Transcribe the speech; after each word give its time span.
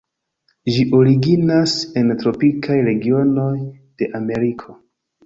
Ĝi 0.77 0.85
originas 0.99 1.75
en 2.01 2.09
tropikaj 2.23 2.79
regionoj 2.87 3.51
de 4.01 4.09
Ameriko. 4.23 4.77